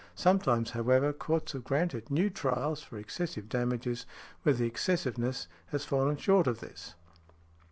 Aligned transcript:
Sometimes, 0.15 0.71
however, 0.71 1.13
courts 1.13 1.51
have 1.51 1.63
granted 1.63 2.09
new 2.09 2.31
trials 2.31 2.81
for 2.81 2.97
excessive 2.97 3.47
damages 3.47 4.07
where 4.41 4.55
the 4.55 4.65
excessiveness 4.65 5.47
has 5.67 5.85
fallen 5.85 6.17
short 6.17 6.47
of 6.47 6.59
this. 6.59 6.95